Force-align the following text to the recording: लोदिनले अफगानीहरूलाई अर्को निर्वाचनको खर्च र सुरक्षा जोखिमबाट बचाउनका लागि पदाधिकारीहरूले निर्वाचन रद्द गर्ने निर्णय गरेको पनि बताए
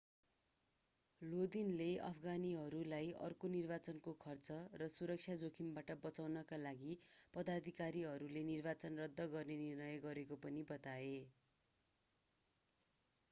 लोदिनले 1.21 1.85
अफगानीहरूलाई 2.05 3.09
अर्को 3.25 3.49
निर्वाचनको 3.51 4.13
खर्च 4.23 4.55
र 4.75 4.87
सुरक्षा 4.93 5.35
जोखिमबाट 5.41 5.95
बचाउनका 6.01 6.59
लागि 6.61 6.95
पदाधिकारीहरूले 7.33 8.43
निर्वाचन 8.47 8.99
रद्द 9.01 9.27
गर्ने 9.33 9.59
निर्णय 9.61 9.99
गरेको 10.07 10.39
पनि 10.41 10.65
बताए 10.67 11.13